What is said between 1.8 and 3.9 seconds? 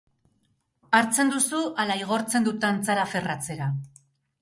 ala igortzen dut antzara ferratzera?